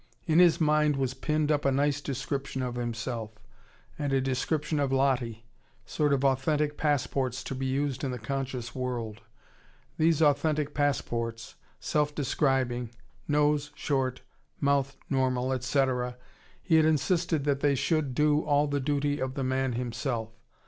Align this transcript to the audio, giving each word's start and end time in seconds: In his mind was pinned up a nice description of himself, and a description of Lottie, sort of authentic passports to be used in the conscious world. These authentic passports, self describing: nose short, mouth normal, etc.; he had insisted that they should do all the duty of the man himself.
In 0.25 0.39
his 0.39 0.59
mind 0.59 0.95
was 0.95 1.13
pinned 1.13 1.51
up 1.51 1.63
a 1.63 1.71
nice 1.71 2.01
description 2.01 2.63
of 2.63 2.73
himself, 2.73 3.29
and 3.99 4.11
a 4.11 4.19
description 4.19 4.79
of 4.79 4.91
Lottie, 4.91 5.45
sort 5.85 6.11
of 6.11 6.25
authentic 6.25 6.75
passports 6.75 7.43
to 7.43 7.53
be 7.53 7.67
used 7.67 8.03
in 8.03 8.09
the 8.09 8.17
conscious 8.17 8.73
world. 8.73 9.21
These 9.99 10.19
authentic 10.19 10.73
passports, 10.73 11.53
self 11.79 12.15
describing: 12.15 12.89
nose 13.27 13.69
short, 13.75 14.21
mouth 14.59 14.97
normal, 15.07 15.53
etc.; 15.53 16.17
he 16.63 16.77
had 16.77 16.85
insisted 16.85 17.43
that 17.43 17.59
they 17.59 17.75
should 17.75 18.15
do 18.15 18.41
all 18.41 18.65
the 18.65 18.79
duty 18.79 19.19
of 19.19 19.35
the 19.35 19.43
man 19.43 19.73
himself. 19.73 20.29